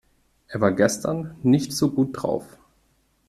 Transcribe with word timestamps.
Er 0.47 0.59
war 0.61 0.71
gestern 0.71 1.35
nicht 1.43 1.73
so 1.73 1.91
gut 1.91 2.09
drauf. 2.13 2.57